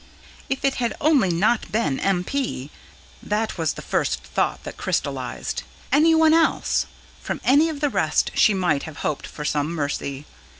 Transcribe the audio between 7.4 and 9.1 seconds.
any of the rest she might have